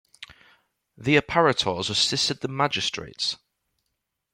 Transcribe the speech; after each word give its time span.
The 0.97 1.15
"apparitores" 1.15 1.91
assisted 1.91 2.41
the 2.41 2.47
magistrates. 2.47 3.37